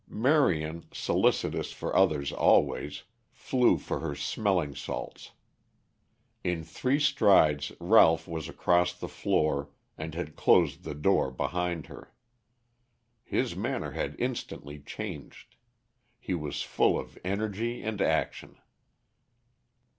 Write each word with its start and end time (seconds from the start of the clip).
Marion, 0.09 0.87
solicitous 0.91 1.71
for 1.71 1.95
others 1.95 2.31
always, 2.31 3.03
flew 3.29 3.77
for 3.77 3.99
her 3.99 4.15
smelling 4.15 4.73
salts. 4.73 5.33
In 6.43 6.63
three 6.63 6.99
strides 6.99 7.71
Ralph 7.79 8.27
was 8.27 8.49
across 8.49 8.93
the 8.93 9.07
floor, 9.07 9.69
and 9.99 10.15
had 10.15 10.35
closed 10.35 10.83
the 10.85 10.95
door 10.95 11.29
behind 11.29 11.85
her. 11.85 12.11
His 13.23 13.55
manner 13.55 13.91
had 13.91 14.15
instantly 14.19 14.79
changed; 14.79 15.55
he 16.19 16.33
was 16.33 16.63
full 16.63 16.97
of 16.97 17.19
energy 17.23 17.83
and 17.83 18.01
action. 18.01 18.57